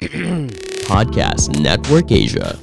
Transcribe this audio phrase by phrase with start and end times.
[0.88, 2.56] Podcast Network Asia.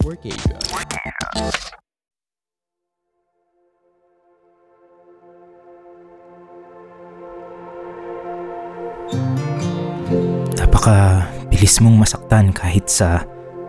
[10.58, 13.22] Napaka bilis mong masaktan kahit sa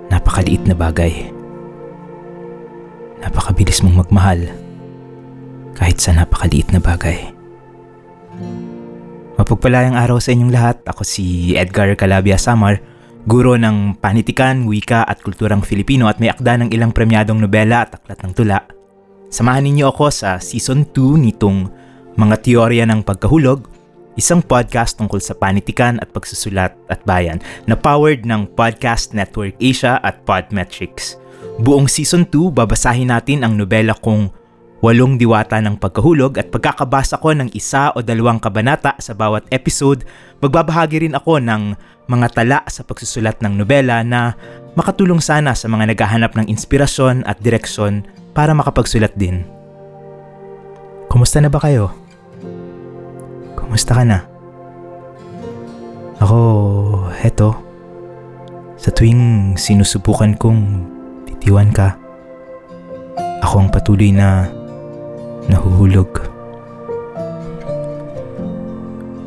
[0.09, 1.29] napakaliit na bagay.
[3.21, 4.49] Napakabilis mong magmahal
[5.77, 7.21] kahit sa napakaliit na bagay.
[9.37, 10.81] Mapagpalayang araw sa inyong lahat.
[10.89, 12.97] Ako si Edgar Calabia Samar,
[13.29, 18.01] guro ng panitikan, wika at kulturang Filipino at may akda ng ilang premyadong nobela at
[18.01, 18.65] aklat ng tula.
[19.29, 21.69] Samahan ninyo ako sa season 2 nitong
[22.17, 23.69] Mga Teorya ng Pagkahulog,
[24.17, 27.37] isang podcast tungkol sa panitikan at pagsusulat at bayan
[27.69, 31.21] na powered ng Podcast Network Asia at Podmetrics.
[31.61, 34.33] Buong season 2, babasahin natin ang nobela kong
[34.79, 40.07] Walong Diwata ng Pagkahulog at pagkakabasa ko ng isa o dalawang kabanata sa bawat episode,
[40.39, 41.75] magbabahagi rin ako ng
[42.07, 44.39] mga tala sa pagsusulat ng nobela na
[44.79, 48.07] makatulong sana sa mga naghahanap ng inspirasyon at direksyon
[48.39, 49.43] para makapagsulat din.
[51.11, 51.91] Kumusta na ba kayo?
[53.59, 54.23] Kumusta ka na?
[56.23, 56.39] Ako,
[57.19, 57.51] heto.
[58.79, 60.87] Sa tuwing sinusubukan kong
[61.27, 61.99] titiwan ka,
[63.43, 64.47] ako ang patuloy na
[65.49, 66.09] nahuhulog.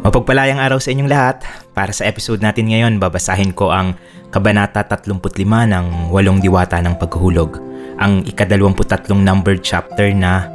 [0.02, 1.45] Mapagpalayang araw sa inyong lahat.
[1.77, 3.94] Para sa episode natin ngayon, babasahin ko ang
[4.31, 7.59] Kabanata 35 ng Walong Diwata ng Paghuhulog,
[7.99, 10.47] ang ikadalawamputatlong numbered chapter na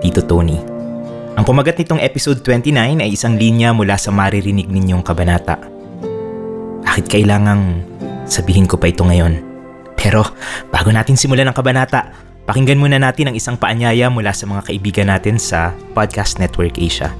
[0.00, 0.56] Tito Tony.
[1.36, 5.60] Ang kumagat nitong episode 29 ay isang linya mula sa maririnig ninyong kabanata.
[6.82, 7.84] Bakit kailangang
[8.26, 9.38] sabihin ko pa ito ngayon?
[10.00, 10.24] Pero
[10.72, 15.06] bago natin simulan ang kabanata, Pakinggan muna natin ang isang paanyaya mula sa mga kaibigan
[15.06, 17.14] natin sa Podcast Network Asia.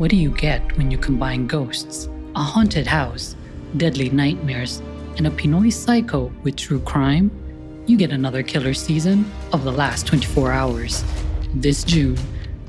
[0.00, 3.36] What do you get when you combine ghosts, a haunted house,
[3.76, 4.80] deadly nightmares,
[5.20, 7.28] and a Pinoy psycho with true crime?
[7.84, 11.04] You get another killer season of The Last 24 Hours.
[11.52, 12.16] This June,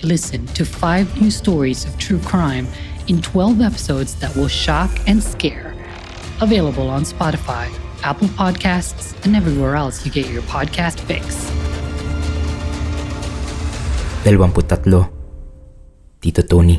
[0.03, 2.67] listen to five new stories of true crime
[3.07, 5.73] in 12 episodes that will shock and scare.
[6.39, 7.71] Available on Spotify,
[8.03, 11.49] Apple Podcasts, and everywhere else you get your podcast fix.
[14.27, 15.07] 23.
[16.19, 16.75] Tito Tony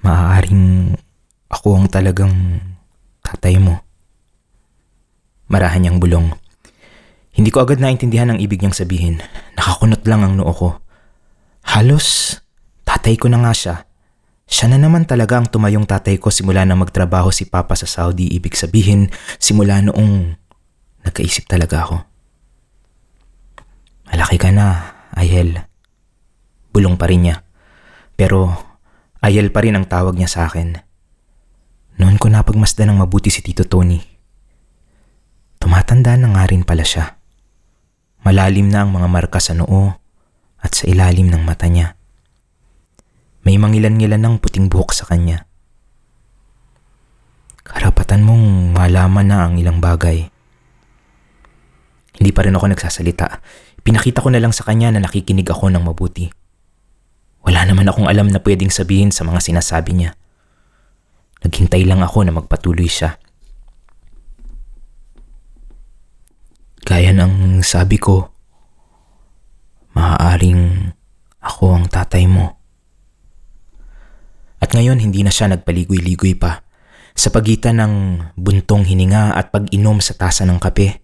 [0.00, 0.96] Maaaring
[1.52, 2.64] ako ang talagang
[3.20, 3.82] tatay mo.
[5.52, 6.32] Marahan niyang bulong.
[7.34, 9.20] Hindi ko agad naintindihan ang ibig niyang sabihin.
[9.58, 10.80] Nakakunot lang ang noo ko.
[11.68, 12.40] Halos
[12.88, 13.84] tatay ko na nga siya.
[14.48, 18.32] Siya na naman talaga ang tumayong tatay ko simula na magtrabaho si Papa sa Saudi.
[18.32, 20.32] Ibig sabihin, simula noong
[21.04, 21.96] nagkaisip talaga ako.
[24.08, 25.68] Malaki ka na, Ayel.
[26.72, 27.44] Bulong pa rin niya.
[28.16, 28.48] Pero
[29.20, 30.80] Ayel pa rin ang tawag niya sa akin.
[32.00, 34.00] Noon ko napagmasdan ng mabuti si Tito Tony.
[35.60, 37.20] Tumatanda na nga rin pala siya.
[38.24, 40.07] Malalim na ang mga marka sa noo
[40.62, 41.94] at sa ilalim ng mata niya.
[43.46, 45.46] May mangilan-ngilan ng puting buhok sa kanya.
[47.62, 50.28] Karapatan mong malaman na ang ilang bagay.
[52.18, 53.40] Hindi pa rin ako nagsasalita.
[53.84, 56.26] Pinakita ko na lang sa kanya na nakikinig ako ng mabuti.
[57.46, 60.10] Wala naman akong alam na pwedeng sabihin sa mga sinasabi niya.
[61.46, 63.16] Naghintay lang ako na magpatuloy siya.
[66.82, 68.32] Gaya ng sabi ko,
[69.98, 70.94] maaaring
[71.42, 72.54] ako ang tatay mo.
[74.62, 76.62] At ngayon hindi na siya nagpaligoy-ligoy pa.
[77.18, 77.94] Sa pagitan ng
[78.38, 81.02] buntong hininga at pag-inom sa tasa ng kape,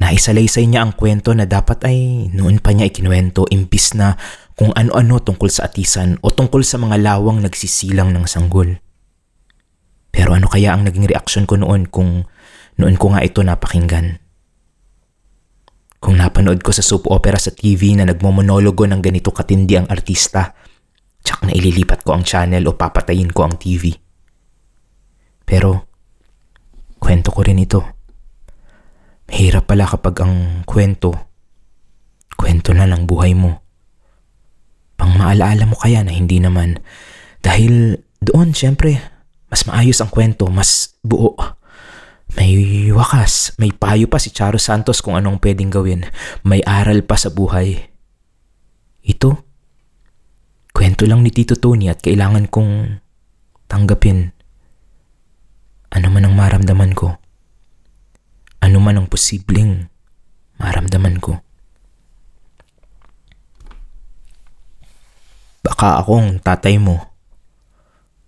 [0.00, 4.16] naisalaysay niya ang kwento na dapat ay noon pa niya ikinuwento imbis na
[4.56, 8.80] kung ano-ano tungkol sa atisan o tungkol sa mga lawang nagsisilang ng sanggol.
[10.08, 12.24] Pero ano kaya ang naging reaksyon ko noon kung
[12.80, 14.27] noon ko nga ito napakinggan?
[15.98, 20.54] Kung napanood ko sa soap opera sa TV na nagmomonologo ng ganito katindi ang artista,
[21.22, 23.90] tsak na ililipat ko ang channel o papatayin ko ang TV.
[25.42, 25.90] Pero,
[27.02, 27.82] kwento ko rin ito.
[29.28, 30.34] Mahirap pala kapag ang
[30.64, 31.12] kwento,
[32.38, 33.60] kwento na ng buhay mo.
[34.94, 36.78] Pang maalaala mo kaya na hindi naman.
[37.42, 38.98] Dahil doon, syempre,
[39.50, 41.34] mas maayos ang kwento, mas buo.
[42.36, 46.04] May wakas, may payo pa si Charo Santos kung anong pwedeng gawin.
[46.44, 47.88] May aral pa sa buhay.
[49.00, 49.48] Ito?
[50.76, 53.00] Kwento lang ni Tito Tony at kailangan kong
[53.64, 54.36] tanggapin.
[55.88, 57.16] Ano man ang maramdaman ko.
[58.60, 59.88] Ano man ang posibleng
[60.60, 61.40] maramdaman ko.
[65.64, 67.08] Baka akong tatay mo.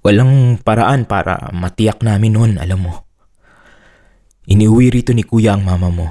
[0.01, 3.10] Walang paraan para matiyak namin noon, alam mo.
[4.51, 6.11] Iniuwi rito ni kuya ang mama mo.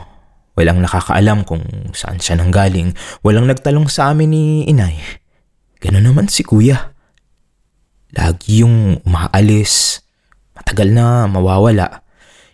[0.56, 2.96] Walang nakakaalam kung saan siya nanggaling.
[3.20, 4.96] Walang nagtalong sa amin ni inay.
[5.84, 6.96] Ganun naman si kuya.
[8.16, 10.00] Lagi yung umaalis.
[10.56, 12.08] Matagal na mawawala.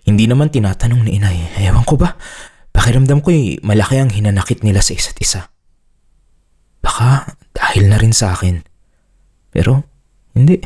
[0.09, 1.53] Hindi naman tinatanong ni inay.
[1.61, 2.17] Ewan ko ba?
[2.73, 5.53] Pakiramdam ko'y malaki ang hinanakit nila sa isa't isa.
[6.81, 8.61] Baka dahil na rin sa akin.
[9.53, 9.85] Pero
[10.33, 10.61] hindi.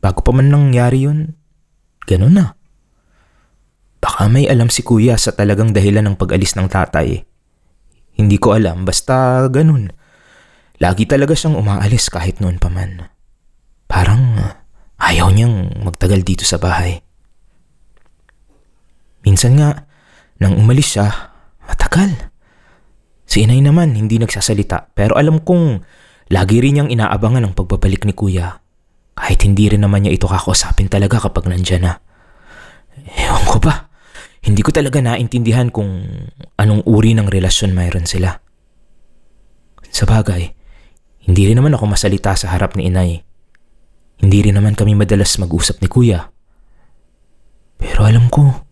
[0.00, 1.36] Bago pa man nangyari yun,
[2.04, 2.56] ganun na.
[4.04, 7.24] Baka may alam si kuya sa talagang dahilan ng pag-alis ng tatay.
[8.20, 9.88] Hindi ko alam, basta ganun.
[10.76, 13.08] Lagi talaga siyang umaalis kahit noon pa man.
[13.88, 14.36] Parang
[15.00, 17.00] ayaw niyang magtagal dito sa bahay.
[19.24, 19.88] Minsan nga,
[20.36, 21.08] nang umalis siya,
[21.64, 22.12] matagal.
[23.24, 25.80] Si inay naman hindi nagsasalita pero alam kong
[26.28, 28.60] lagi rin niyang inaabangan ang pagbabalik ni kuya.
[29.16, 31.92] Kahit hindi rin naman niya ito kakausapin talaga kapag nandyan na.
[33.16, 33.93] Ewan ko ba?
[34.44, 36.04] Hindi ko talaga naintindihan kung
[36.60, 38.36] anong uri ng relasyon mayroon sila.
[39.88, 40.52] Sa bagay,
[41.24, 43.24] hindi rin naman ako masalita sa harap ni inay.
[44.20, 46.28] Hindi rin naman kami madalas mag-usap ni kuya.
[47.80, 48.68] Pero alam ko,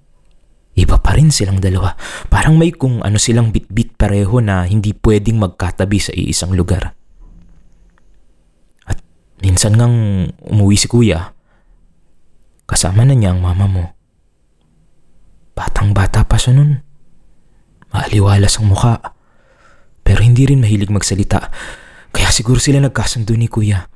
[0.76, 1.96] iba pa rin silang dalawa.
[2.28, 6.92] Parang may kung ano silang bit-bit pareho na hindi pwedeng magkatabi sa iisang lugar.
[8.84, 9.00] At
[9.40, 9.96] minsan ngang
[10.52, 11.32] umuwi si kuya,
[12.68, 13.84] kasama na niya ang mama mo.
[15.62, 16.82] Batang bata pa siya nun.
[17.94, 19.14] Maaliwalas ang muka.
[20.02, 21.54] Pero hindi rin mahilig magsalita.
[22.10, 23.86] Kaya siguro sila nagkasundo ni kuya.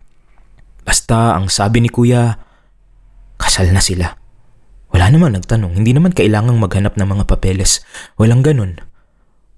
[0.87, 2.39] Basta ang sabi ni kuya,
[3.35, 4.15] kasal na sila.
[4.95, 7.83] Wala naman nagtanong, hindi naman kailangang maghanap ng mga papeles.
[8.15, 8.79] Walang ganun.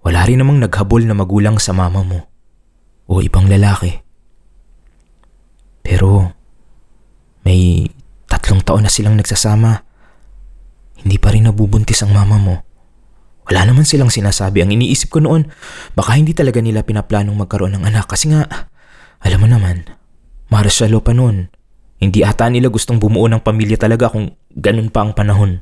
[0.01, 2.25] Wala rin namang naghabol na magulang sa mama mo.
[3.05, 4.01] O ibang lalaki.
[5.85, 6.33] Pero
[7.45, 7.93] may
[8.25, 9.88] tatlong taon na silang nagsasama.
[11.19, 12.63] Hindi pa rin nabubuntis ang mama mo.
[13.51, 14.63] Wala naman silang sinasabi.
[14.63, 15.51] Ang iniisip ko noon,
[15.99, 18.47] baka hindi talaga nila pinaplanong magkaroon ng anak kasi nga,
[19.19, 19.83] alam mo naman,
[20.47, 21.51] Marcelo pa noon.
[21.99, 25.59] Hindi ata nila gustong bumuo ng pamilya talaga kung ganun pa ang panahon.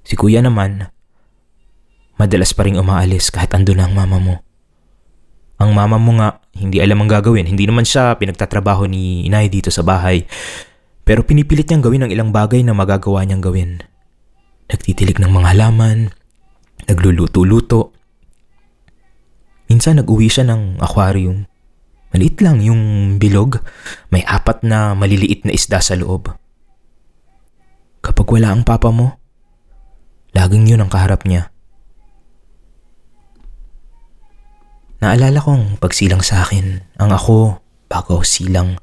[0.00, 0.88] Si kuya naman,
[2.16, 4.40] madalas pa rin umaalis kahit ando na ang mama mo.
[5.60, 7.52] Ang mama mo nga, hindi alam ang gagawin.
[7.52, 10.24] Hindi naman siya pinagtatrabaho ni inay dito sa bahay.
[11.04, 13.91] Pero pinipilit niyang gawin ang ilang bagay na magagawa niyang gawin.
[14.70, 16.12] Nagtitilig ng mga halaman,
[16.86, 17.94] nagluluto-luto.
[19.66, 21.48] Minsan nag-uwi siya ng aquarium.
[22.12, 23.64] Maliit lang yung bilog.
[24.12, 26.28] May apat na maliliit na isda sa loob.
[28.02, 29.16] Kapag wala ang papa mo,
[30.36, 31.48] laging yun ang kaharap niya.
[35.02, 37.58] Naalala kong pagsilang sa akin, ang ako,
[37.90, 38.78] bago silang,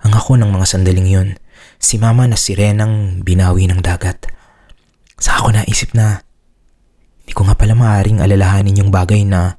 [0.00, 1.28] ang ako ng mga sandaling yun,
[1.76, 4.32] si mama na sirenang binawi ng dagat.
[5.22, 6.18] Sa ako naisip na
[7.22, 9.54] hindi ko nga pala maaaring alalahanin yung bagay na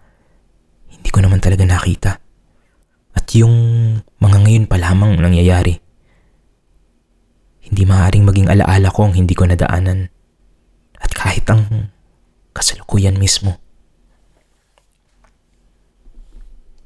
[0.92, 2.12] hindi ko naman talaga nakita.
[3.15, 3.56] At yung
[4.19, 5.80] mga ngayon pa lamang nangyayari.
[7.63, 10.12] Hindi maaaring maging alaala ko ang hindi ko nadaanan.
[11.00, 11.95] At kahit ang
[12.51, 13.56] kasalukuyan mismo.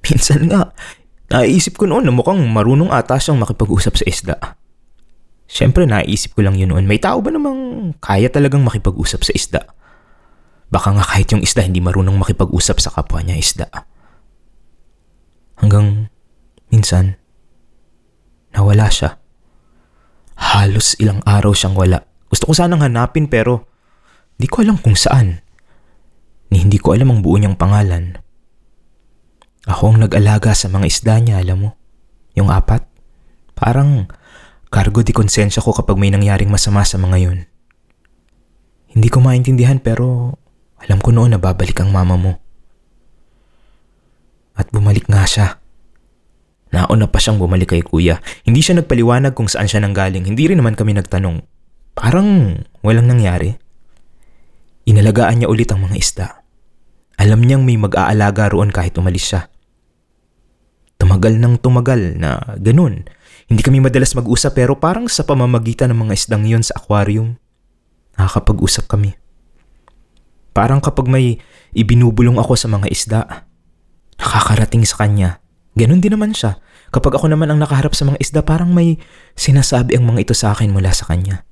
[0.06, 0.72] Minsan nga,
[1.34, 4.38] naisip ko noon na mukhang marunong ata siyang makipag-usap sa isda.
[5.48, 9.62] Siyempre naisip ko lang yun noon, may tao ba namang kaya talagang makipag-usap sa isda?
[10.68, 13.72] Baka nga kahit yung isda hindi marunong makipag-usap sa kapwa niya isda.
[15.58, 16.12] Hanggang
[16.68, 17.16] minsan,
[18.52, 19.16] nawala siya.
[20.38, 22.04] Halos ilang araw siyang wala.
[22.28, 23.72] Gusto ko sanang hanapin pero
[24.36, 25.40] di ko alam kung saan.
[26.52, 28.20] Ni hindi ko alam ang buo niyang pangalan.
[29.68, 31.70] Ako ang nag-alaga sa mga isda niya, alam mo.
[32.40, 32.88] Yung apat.
[33.52, 34.08] Parang
[34.68, 37.40] Cargo di konsensya ko kapag may nangyaring masama sa mga yun.
[38.92, 40.36] Hindi ko maintindihan pero
[40.84, 42.34] alam ko noon na babalik ang mama mo.
[44.60, 45.62] At bumalik nga siya.
[46.76, 48.20] Nauna pa siyang bumalik kay kuya.
[48.44, 50.28] Hindi siya nagpaliwanag kung saan siya nanggaling.
[50.28, 51.46] Hindi rin naman kami nagtanong.
[51.96, 53.56] Parang walang nangyari.
[54.84, 56.28] Inalagaan niya ulit ang mga isda.
[57.18, 59.48] Alam niyang may mag-aalaga roon kahit umalis siya.
[61.00, 63.08] Tumagal ng tumagal na ganun
[63.48, 67.40] hindi kami madalas mag-usap pero parang sa pamamagitan ng mga isdang yon sa aquarium,
[68.20, 69.16] nakakapag-usap kami.
[70.52, 71.40] Parang kapag may
[71.72, 73.48] ibinubulong ako sa mga isda,
[74.20, 75.40] nakakarating sa kanya.
[75.78, 76.60] Ganon din naman siya.
[76.92, 78.98] Kapag ako naman ang nakaharap sa mga isda, parang may
[79.38, 81.46] sinasabi ang mga ito sa akin mula sa kanya.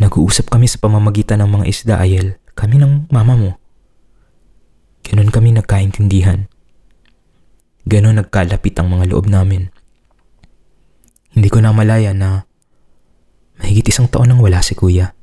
[0.00, 2.40] Nag-uusap kami sa pamamagitan ng mga isda, Ayel.
[2.56, 3.50] Kami ng mama mo.
[5.04, 6.48] Ganon kami nagkaintindihan.
[7.84, 9.68] Ganon nagkalapit ang mga loob namin.
[11.34, 12.44] Hindi ko na malaya na
[13.60, 15.14] mahigit isang taon nang wala si kuya.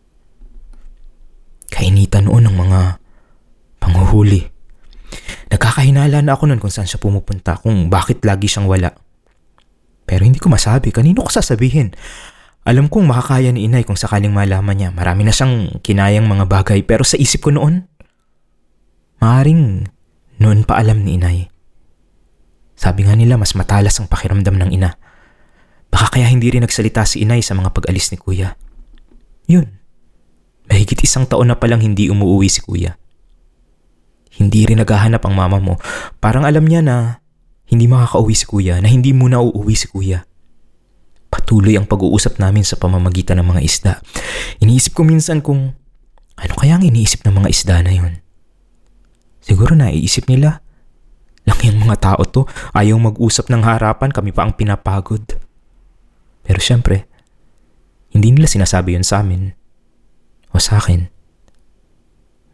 [1.68, 2.80] Kainitan noon ng mga
[3.84, 4.48] panghuhuli.
[5.52, 8.96] Nagkakahinala na ako noon kung saan siya pumupunta, kung bakit lagi siyang wala.
[10.08, 11.92] Pero hindi ko masabi, kanino ko sasabihin?
[12.68, 14.90] Alam kong makakaya ni inay kung sakaling malaman niya.
[14.92, 17.88] Marami na siyang kinayang mga bagay pero sa isip ko noon,
[19.24, 19.88] maaring
[20.44, 21.48] noon pa alam ni inay.
[22.76, 25.00] Sabi nga nila mas matalas ang pakiramdam ng ina.
[25.88, 28.60] Baka kaya hindi rin nagsalita si inay sa mga pag-alis ni kuya.
[29.48, 29.68] Yun.
[30.68, 33.00] Mahigit isang taon na palang hindi umuwi si kuya.
[34.38, 35.74] Hindi rin naghahanap ang mama mo.
[36.22, 37.24] Parang alam niya na
[37.68, 40.24] hindi makakauwi si kuya, na hindi muna uuwi si kuya.
[41.28, 43.94] Patuloy ang pag-uusap namin sa pamamagitan ng mga isda.
[44.64, 45.76] Iniisip ko minsan kung
[46.38, 48.14] ano kaya ang iniisip ng mga isda na yun.
[49.44, 50.64] Siguro naiisip nila,
[51.48, 52.44] lang yung mga tao to,
[52.76, 55.24] ayaw mag-usap ng harapan, kami pa ang pinapagod.
[56.48, 57.12] Pero syempre,
[58.16, 59.52] hindi nila sinasabi yun sa amin.
[60.56, 61.12] O sa akin.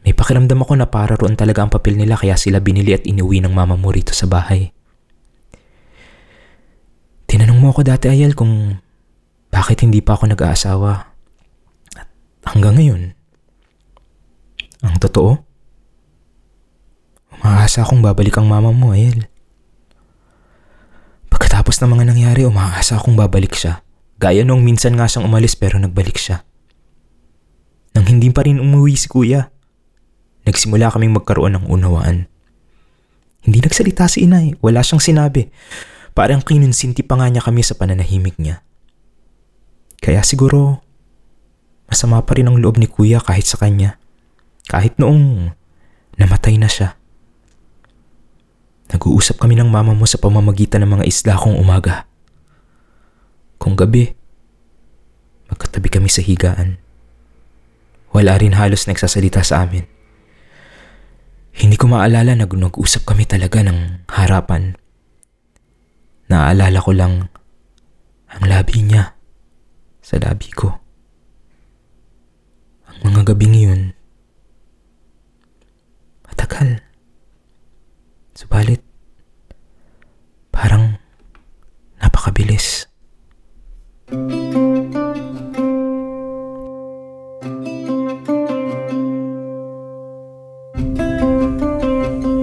[0.04, 3.40] May pakiramdam ako na para roon talaga ang papel nila kaya sila binili at inuwi
[3.40, 4.74] ng mama mo rito sa bahay.
[7.30, 8.82] Tinanong mo ako dati, Ayel, kung
[9.48, 10.92] bakit hindi pa ako nag-aasawa.
[11.96, 12.10] At
[12.50, 13.02] hanggang ngayon,
[14.84, 15.40] ang totoo,
[17.40, 19.32] umaasa akong babalik ang mama mo, Ayel.
[21.32, 23.83] Pagkatapos ng mga nangyari, umaasa akong babalik siya.
[24.24, 26.48] Gaya nung minsan nga siyang umalis pero nagbalik siya.
[27.92, 29.51] Nang hindi pa rin umuwi si kuya,
[30.48, 32.32] nagsimula kaming magkaroon ng unawaan.
[33.44, 35.51] Hindi nagsalita si inay, wala siyang sinabi.
[36.15, 38.63] Parang kinunsinti pa nga niya kami sa pananahimik niya.
[40.00, 40.80] Kaya siguro,
[41.92, 44.00] masama pa rin ang loob ni kuya kahit sa kanya.
[44.72, 45.51] Kahit noong
[46.15, 46.96] namatay na siya.
[48.88, 52.08] Nag-uusap kami ng mama mo sa pamamagitan ng mga isla kong umaga.
[53.63, 54.12] Kung gabi,
[55.48, 56.84] magkatabi kami sa higaan.
[58.12, 59.88] Wala rin halos nagsasalita sa amin.
[61.55, 64.75] Hindi ko maalala na nag-usap kami talaga ng harapan.
[66.27, 67.32] Naaalala ko lang
[68.36, 69.15] ang labi niya
[70.03, 70.67] sa labi ko.
[72.91, 73.82] Ang mga gabing yun,
[76.27, 76.84] matagal.
[78.36, 78.84] Subalit,
[80.51, 81.00] parang
[82.03, 82.91] napakabilis.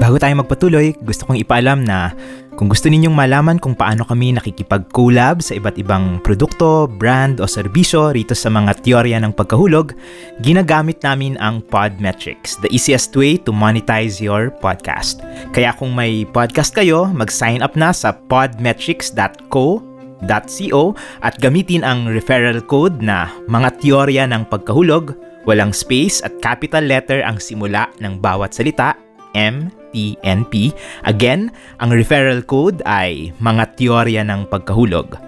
[0.00, 2.10] Bago tayo magpatuloy, gusto kong ipaalam na
[2.58, 8.12] kung gusto ninyong malaman kung paano kami nakikipag-collab sa iba't ibang produkto, brand o serbisyo
[8.12, 9.96] rito sa mga teorya ng pagkahulog,
[10.44, 15.24] ginagamit namin ang Podmetrics, the easiest way to monetize your podcast.
[15.56, 19.89] Kaya kung may podcast kayo, mag-sign up na sa podmetrics.co
[20.24, 25.16] .co at gamitin ang referral code na mga teorya ng pagkahulog,
[25.48, 28.96] walang space at capital letter ang simula ng bawat salita,
[29.32, 30.70] M TNP.
[31.06, 31.50] Again,
[31.82, 35.18] ang referral code ay mga teorya ng pagkahulog.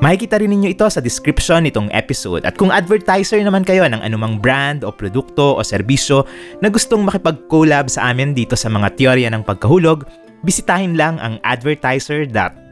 [0.00, 4.40] Makikita rin ninyo ito sa description nitong episode at kung advertiser naman kayo ng anumang
[4.40, 6.24] brand o produkto o serbisyo
[6.64, 10.08] na gustong makipag-collab sa amin dito sa mga teorya ng pagkahulog,
[10.40, 11.36] bisitahin lang ang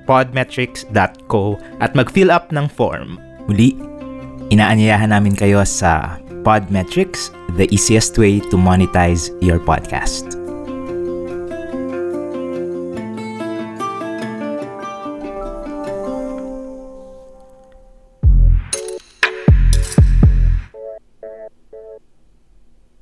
[0.08, 3.20] advertiser.podmetrics.co at mag-fill up ng form.
[3.48, 3.76] Muli,
[4.48, 7.28] inaanyayahan namin kayo sa Podmetrics,
[7.60, 10.24] the easiest way to monetize your podcast.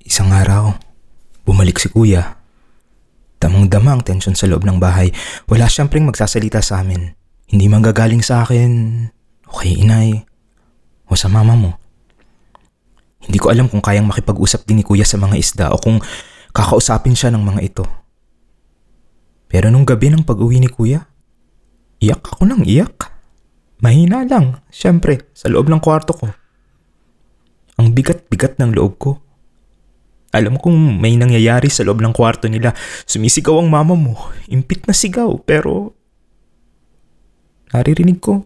[0.06, 0.74] Isang araw,
[1.46, 2.45] bumalik si kuya.
[3.46, 5.14] Damang-dama ang tensyon sa loob ng bahay.
[5.46, 7.14] Wala siyempre magsasalita sa amin.
[7.46, 9.06] Hindi man gagaling sa akin,
[9.46, 10.26] o kay inay,
[11.06, 11.78] o sa mama mo.
[13.22, 16.02] Hindi ko alam kung kayang makipag-usap din ni kuya sa mga isda o kung
[16.50, 17.86] kakausapin siya ng mga ito.
[19.46, 21.06] Pero nung gabi ng pag-uwi ni kuya,
[22.02, 23.14] iyak ako ng iyak.
[23.78, 26.26] Mahina lang, siyempre, sa loob ng kwarto ko.
[27.78, 29.22] Ang bigat-bigat ng loob ko.
[30.34, 32.74] Alam kong may nangyayari sa loob ng kwarto nila.
[33.06, 34.14] Sumisigaw ang mama mo.
[34.50, 35.94] Impit na sigaw, pero...
[37.70, 38.42] Naririnig ko.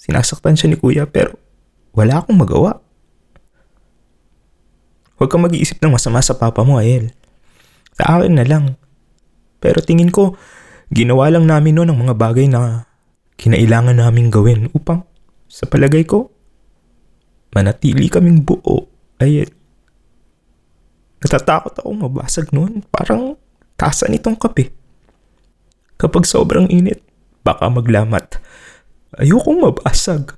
[0.00, 1.36] Sinasaktan siya ni kuya, pero
[1.96, 2.80] wala akong magawa.
[5.14, 7.14] Huwag kang mag-iisip ng masama sa papa mo, Ael.
[7.94, 8.74] Sa akin na lang.
[9.62, 10.34] Pero tingin ko,
[10.90, 12.84] ginawa lang namin noon ang mga bagay na
[13.38, 15.06] kinailangan naming gawin upang,
[15.46, 16.34] sa palagay ko,
[17.54, 18.90] manatili kaming buo,
[19.22, 19.63] Ael.
[21.24, 22.84] Natatakot akong mabasag noon.
[22.92, 23.40] Parang
[23.80, 24.76] tasa nitong kape.
[25.96, 27.00] Kapag sobrang init,
[27.40, 28.36] baka maglamat.
[29.16, 30.36] Ayokong mabasag.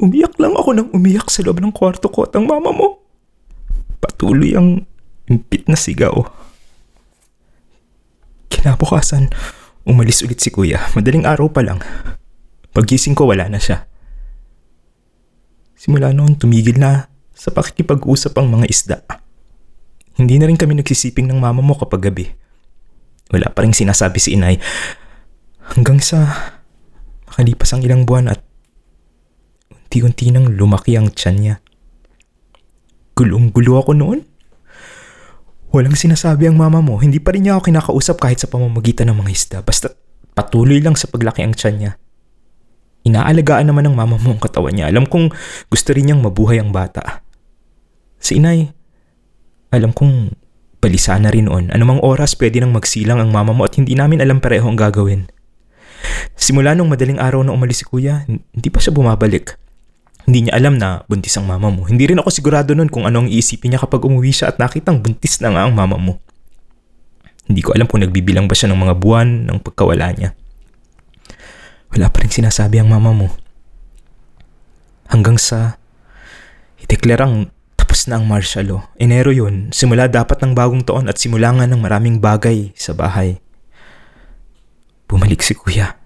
[0.00, 3.06] Umiyak lang ako nang umiyak sa loob ng kwarto ko at ang mama mo.
[4.00, 4.82] Patuloy ang
[5.30, 6.26] impit na sigaw.
[8.50, 9.30] Kinabukasan,
[9.86, 10.80] umalis ulit si kuya.
[10.96, 11.78] Madaling araw pa lang.
[12.74, 13.86] Pagising ko wala na siya.
[15.76, 18.98] Simula noon tumigil na sa pakikipag-usap ang mga isda.
[20.18, 22.26] Hindi na rin kami nagsisiping ng mama mo kapag gabi.
[23.30, 24.58] Wala pa rin sinasabi si inay.
[25.70, 26.26] Hanggang sa
[27.30, 28.42] makalipas ang ilang buwan at
[29.70, 31.54] unti-unti nang lumaki ang tiyan niya.
[33.14, 34.20] Gulong-gulo ako noon.
[35.70, 36.98] Walang sinasabi ang mama mo.
[36.98, 39.58] Hindi pa rin niya ako kinakausap kahit sa pamamagitan ng mga isda.
[39.62, 39.94] Basta
[40.34, 41.92] patuloy lang sa paglaki ang tiyan niya.
[43.06, 44.90] Inaalagaan naman ng mama mo ang katawan niya.
[44.90, 45.30] Alam kong
[45.70, 47.22] gusto rin niyang mabuhay ang bata.
[48.18, 48.74] Si inay,
[49.70, 50.34] alam kong
[50.82, 51.70] balisa na rin noon.
[51.70, 55.30] Anumang oras pwede nang magsilang ang mama mo at hindi namin alam pareho ang gagawin.
[56.34, 59.54] Simula nung madaling araw na umalis si kuya, hindi pa siya bumabalik.
[60.24, 61.84] Hindi niya alam na buntis ang mama mo.
[61.84, 65.00] Hindi rin ako sigurado nun kung ano ang iisipin niya kapag umuwi siya at nakitang
[65.04, 66.22] buntis na nga ang mama mo.
[67.50, 70.30] Hindi ko alam kung nagbibilang ba siya ng mga buwan ng pagkawala niya.
[71.90, 73.28] Wala pa rin sinasabi ang mama mo.
[75.10, 75.74] Hanggang sa
[76.78, 77.50] ideklarang
[77.90, 78.80] tapos na ang martial law.
[79.02, 83.42] Enero yun, simula dapat ng bagong taon at simula nga ng maraming bagay sa bahay.
[85.10, 85.98] Bumalik si kuya.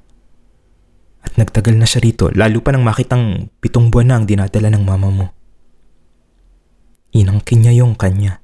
[1.20, 4.80] At nagtagal na siya rito, lalo pa nang makitang pitong buwan na ang dinadala ng
[4.80, 5.26] mama mo.
[7.12, 8.40] Inangkin niya yung kanya.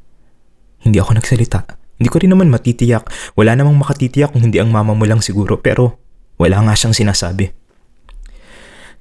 [0.85, 1.65] Hindi ako nagsalita.
[1.97, 3.09] Hindi ko rin naman matitiyak.
[3.41, 5.97] Wala namang makatitiyak kung hindi ang mama mo lang siguro pero
[6.37, 7.60] wala nga siyang sinasabi.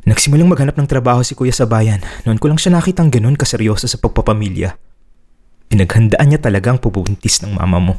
[0.07, 1.99] Nagsimulang maghanap ng trabaho si kuya sa bayan.
[2.23, 4.75] Noon ko lang siya nakitang ganun kaseryoso sa pagpapamilya.
[5.69, 7.95] Pinaghandaan niya talagang pubuntis ng mama mo.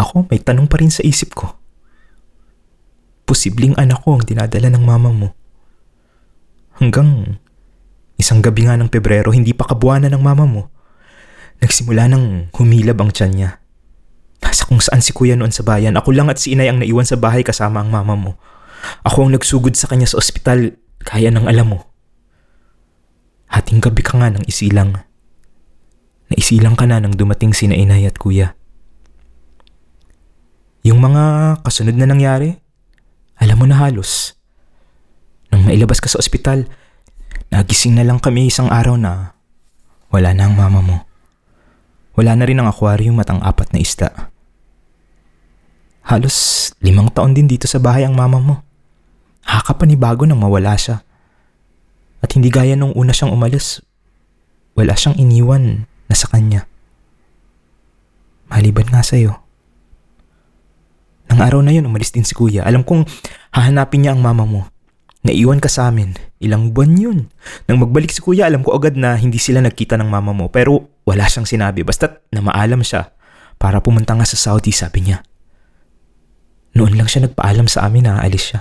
[0.00, 1.54] Ako, may tanong pa rin sa isip ko.
[3.28, 5.28] Posibleng anak ko ang dinadala ng mama mo.
[6.80, 7.38] Hanggang
[8.18, 10.62] isang gabi nga ng Pebrero, hindi pa kabuwanan ng mama mo.
[11.62, 13.50] Nagsimula nang humilab ang tiyan niya.
[14.42, 15.94] Nasa kung saan si kuya noon sa bayan.
[15.94, 18.32] Ako lang at si inay ang naiwan sa bahay kasama ang mama mo.
[19.02, 21.92] Ako ang nagsugod sa kanya sa ospital, kaya nang alam mo.
[23.52, 25.04] Hating gabi ka nga nang isilang.
[26.32, 28.56] Naisilang ka na nang dumating si inay at kuya.
[30.82, 32.58] Yung mga kasunod na nangyari,
[33.38, 34.34] alam mo na halos.
[35.52, 36.64] Nang mailabas ka sa ospital,
[37.52, 39.36] nagising na lang kami isang araw na
[40.08, 40.96] wala na ang mama mo.
[42.16, 44.32] Wala na rin ang aquarium at ang apat na isda.
[46.08, 48.54] Halos limang taon din dito sa bahay ang mama mo.
[49.46, 51.04] Nakakapanibago nang mawala siya.
[52.22, 53.82] At hindi gaya nung una siyang umalis,
[54.78, 56.64] wala siyang iniwan na sa kanya.
[58.52, 59.42] Maliban nga sa'yo.
[61.32, 62.62] Nang araw na yun, umalis din si kuya.
[62.68, 63.08] Alam kong
[63.56, 64.68] hahanapin niya ang mama mo.
[65.24, 66.12] Naiwan ka sa amin.
[66.42, 67.18] Ilang buwan yun.
[67.64, 70.52] Nang magbalik si kuya, alam ko agad na hindi sila nagkita ng mama mo.
[70.52, 71.86] Pero wala siyang sinabi.
[71.86, 73.14] Basta't na maalam siya
[73.56, 75.24] para pumunta nga sa Saudi, sabi niya.
[76.76, 78.60] Noon lang siya nagpaalam sa amin na aalis siya.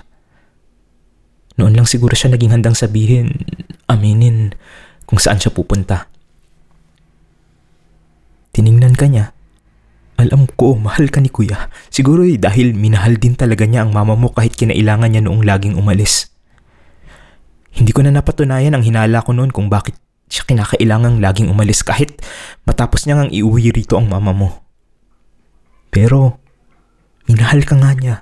[1.60, 3.44] Noon lang siguro siya naging handang sabihin,
[3.92, 4.56] aminin
[5.04, 6.08] kung saan siya pupunta.
[8.56, 9.36] Tiningnan ka niya.
[10.22, 11.72] Alam ko, mahal ka ni kuya.
[11.90, 15.76] Siguro eh, dahil minahal din talaga niya ang mama mo kahit kinailangan niya noong laging
[15.76, 16.30] umalis.
[17.72, 19.96] Hindi ko na napatunayan ang hinala ko noon kung bakit
[20.32, 22.24] siya kinakailangang laging umalis kahit
[22.64, 24.50] matapos niya ngang iuwi rito ang mama mo.
[25.92, 26.40] Pero,
[27.28, 28.16] minahal ka nga niya.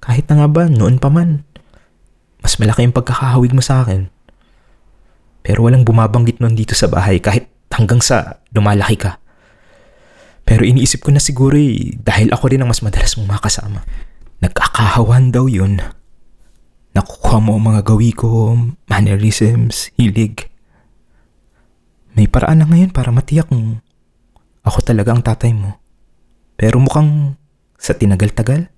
[0.00, 1.44] Kahit na nga ba, noon pa man,
[2.46, 4.06] mas malaki yung pagkakahawig mo sa akin.
[5.42, 9.18] Pero walang bumabanggit nun dito sa bahay kahit hanggang sa lumalaki ka.
[10.46, 13.82] Pero iniisip ko na siguro eh, dahil ako rin ang mas madalas mong makasama.
[14.38, 15.82] Nagkakahawan daw yun.
[16.94, 18.54] Nakukuha mo ang mga gawi ko,
[18.86, 20.46] mannerisms, hilig.
[22.14, 23.82] May paraan na ngayon para matiyak kung
[24.62, 25.82] ako talaga ang tatay mo.
[26.54, 27.34] Pero mukhang
[27.74, 28.70] sa tinagal-tagal,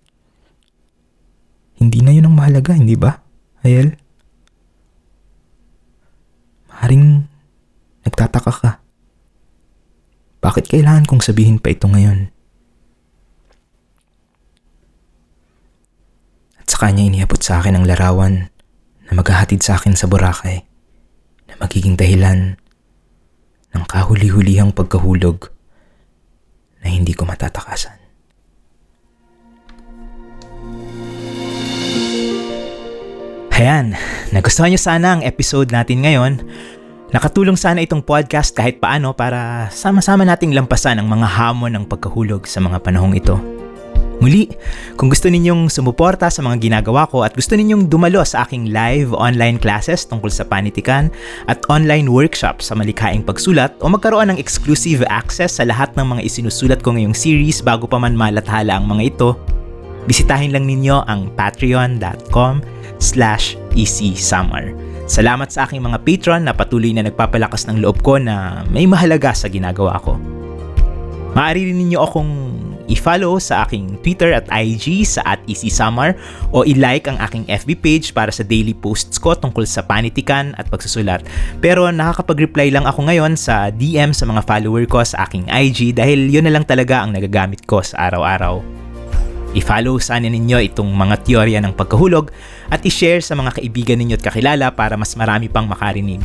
[1.85, 3.28] hindi na yun ang mahalaga, hindi ba?
[3.67, 3.99] Ayel?
[6.71, 7.27] Maring
[8.07, 8.73] nagtataka ka.
[10.39, 12.31] Bakit kailangan kong sabihin pa ito ngayon?
[16.63, 18.49] At sa kanya iniabot sa akin ang larawan
[19.11, 20.63] na maghahatid sa akin sa Boracay
[21.51, 22.55] na magiging dahilan
[23.75, 25.51] ng kahuli-hulihang pagkahulog
[26.81, 28.08] na hindi ko matatakasan.
[33.59, 33.99] Ayan,
[34.31, 36.47] nagustuhan niyo sana ang episode natin ngayon.
[37.11, 42.47] Nakatulong sana itong podcast kahit paano para sama-sama nating lampasan ang mga hamon ng pagkahulog
[42.47, 43.35] sa mga panahong ito.
[44.23, 44.47] Muli,
[44.95, 49.11] kung gusto ninyong sumuporta sa mga ginagawa ko at gusto ninyong dumalo sa aking live
[49.11, 51.11] online classes tungkol sa panitikan
[51.51, 56.23] at online workshop sa malikhaing pagsulat o magkaroon ng exclusive access sa lahat ng mga
[56.23, 59.35] isinusulat ko ngayong series bago pa man malathala ang mga ito,
[60.07, 64.75] bisitahin lang ninyo ang patreon.com slash easysummer.
[65.09, 69.33] Salamat sa aking mga patron na patuloy na nagpapalakas ng loob ko na may mahalaga
[69.33, 70.21] sa ginagawa ko.
[71.33, 72.33] Maaari rin ninyo akong
[72.89, 76.17] i-follow sa aking Twitter at IG sa at EasySummer
[76.51, 80.67] o i-like ang aking FB page para sa daily posts ko tungkol sa panitikan at
[80.73, 81.23] pagsusulat.
[81.61, 86.33] Pero nakakapag-reply lang ako ngayon sa DM sa mga follower ko sa aking IG dahil
[86.33, 88.65] yun na lang talaga ang nagagamit ko sa araw-araw.
[89.59, 92.31] I-follow sana ninyo itong mga teorya ng pagkahulog
[92.71, 96.23] at i-share sa mga kaibigan ninyo at kakilala para mas marami pang makarinig.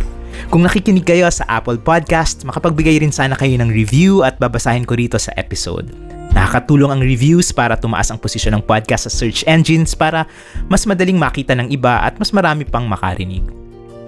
[0.54, 4.94] Kung nakikinig kayo sa Apple Podcast, makapagbigay rin sana kayo ng review at babasahin ko
[4.94, 5.90] rito sa episode.
[6.34, 10.30] Nakakatulong ang reviews para tumaas ang posisyon ng podcast sa search engines para
[10.70, 13.46] mas madaling makita ng iba at mas marami pang makarinig.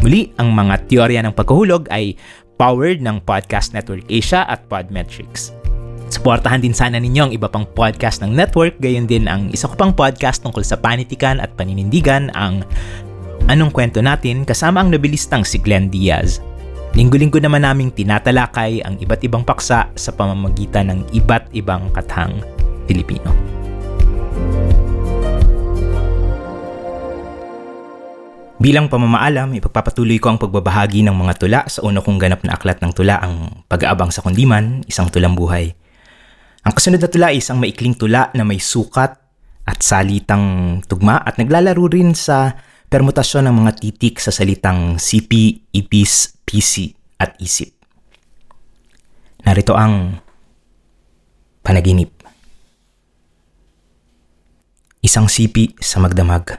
[0.05, 2.13] Muli, ang mga teorya ng pagkahulog ay
[2.61, 5.64] powered ng Podcast Network Asia at Podmetrics.
[6.15, 9.75] Suportahan din sana ninyo ang iba pang podcast ng network, gayon din ang isa ko
[9.75, 12.63] pang podcast tungkol sa panitikan at paninindigan, ang
[13.51, 16.39] Anong Kwento Natin kasama ang nabilistang si Glenn Diaz.
[16.95, 22.39] Linggo-linggo naman naming tinatalakay ang iba't ibang paksa sa pamamagitan ng iba't ibang kathang
[22.87, 23.35] Pilipino.
[28.55, 32.79] Bilang pamamaalam, ipagpapatuloy ko ang pagbabahagi ng mga tula sa una kong ganap na aklat
[32.79, 35.75] ng tula ang Pag-aabang sa Kundiman, isang tulang buhay.
[36.65, 39.13] Ang kasunod na tula ay isang maikling tula na may sukat
[39.69, 42.57] at salitang tugma at naglalaro rin sa
[42.89, 46.89] permutasyon ng mga titik sa salitang CP, IPIS, PC
[47.21, 47.69] at isip.
[49.45, 50.17] Narito ang
[51.61, 52.17] panaginip.
[55.05, 56.49] Isang sipi sa magdamag.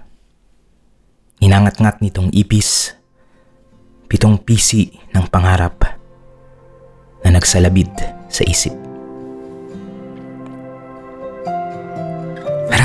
[1.43, 2.95] Ninangat-ngat nitong ipis,
[4.07, 5.83] pitong pisi ng pangarap
[7.27, 7.91] na nagsalabid
[8.31, 8.96] sa isip.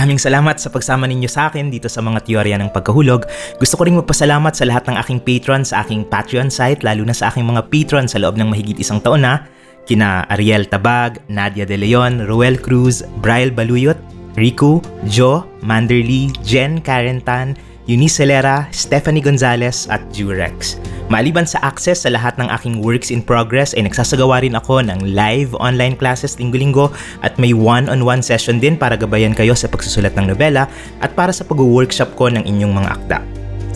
[0.01, 3.21] Maraming salamat sa pagsama ninyo sa akin dito sa mga teorya ng pagkahulog.
[3.61, 7.13] Gusto ko ring magpasalamat sa lahat ng aking patrons sa aking Patreon site, lalo na
[7.13, 9.45] sa aking mga patrons sa loob ng mahigit isang taon na,
[9.85, 13.93] kina Ariel Tabag, Nadia De Leon, Ruel Cruz, Brian Baluyot,
[14.33, 17.53] Rico, Joe, Manderly, Jen Carentan,
[17.91, 20.79] Eunice Celera, Stephanie Gonzalez at Jurex.
[21.11, 25.11] Maliban sa access sa lahat ng aking works in progress ay nagsasagawa rin ako ng
[25.11, 26.87] live online classes linggo-linggo
[27.19, 30.71] at may one-on-one session din para gabayan kayo sa pagsusulat ng nobela
[31.03, 33.30] at para sa pag-workshop ko ng inyong mga akda.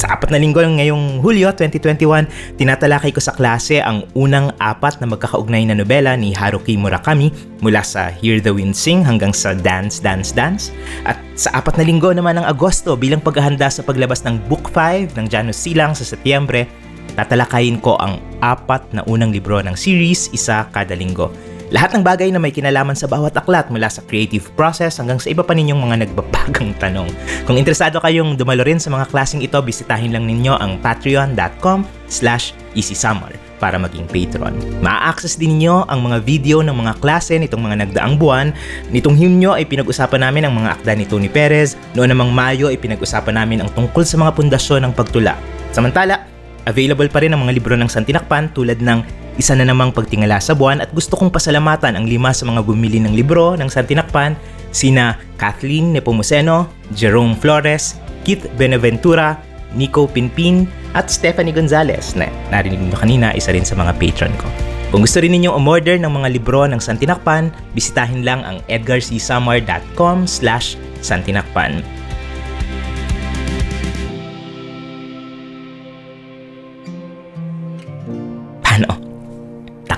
[0.05, 5.09] Sa apat na linggo ngayong Hulyo 2021, tinatalakay ko sa klase ang unang apat na
[5.09, 7.33] magkakaugnay na nobela ni Haruki Murakami
[7.65, 10.69] mula sa Hear the Wind Sing hanggang sa Dance, Dance, Dance.
[11.09, 15.17] At sa apat na linggo naman ng Agosto bilang paghahanda sa paglabas ng Book 5
[15.17, 16.69] ng Janus Silang sa Setyembre,
[17.17, 21.33] tatalakayin ko ang apat na unang libro ng series, isa kada linggo.
[21.73, 25.33] Lahat ng bagay na may kinalaman sa bawat aklat mula sa creative process hanggang sa
[25.33, 27.09] iba pa ninyong mga nagbabagang tanong.
[27.49, 32.53] Kung interesado kayong dumalo rin sa mga klaseng ito, bisitahin lang ninyo ang patreon.com slash
[32.77, 34.53] easysummer para maging patron.
[34.85, 38.53] Ma-access din niyo ang mga video ng mga klase nitong mga nagdaang buwan.
[38.93, 41.73] Nitong Hunyo ay pinag-usapan namin ang mga akda ni Tony Perez.
[41.97, 45.33] Noon namang Mayo ay pinag-usapan namin ang tungkol sa mga pundasyon ng pagtula.
[45.71, 50.39] Samantala, Available pa rin ang mga libro ng Santinakpan tulad ng Isa na namang pagtingala
[50.39, 54.31] sa buwan at gusto kong pasalamatan ang lima sa mga bumili ng libro ng Santinakpan
[54.71, 59.35] sina Kathleen Nepomuceno, Jerome Flores, Keith Benaventura,
[59.75, 64.47] Nico Pinpin at Stephanie Gonzalez na narinig nyo kanina isa rin sa mga patron ko.
[64.95, 70.79] Kung gusto rin ninyong umorder ng mga libro ng Santinakpan, bisitahin lang ang edgarcsamar.com slash
[71.03, 71.83] santinakpan.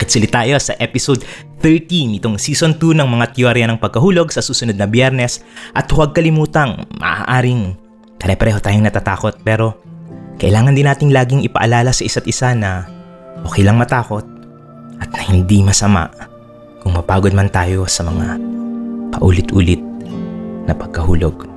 [0.07, 1.19] Takit tayo sa episode
[1.59, 5.43] 13 itong season 2 ng mga teorya ng pagkahulog sa susunod na biyernes
[5.75, 7.75] at huwag kalimutang maaaring
[8.15, 9.75] pare-pareho tayong natatakot pero
[10.39, 12.87] kailangan din nating laging ipaalala sa isa't isa na
[13.43, 14.23] okay lang matakot
[15.03, 16.07] at na hindi masama
[16.79, 18.39] kung mapagod man tayo sa mga
[19.11, 19.83] paulit-ulit
[20.63, 21.56] na pagkahulog.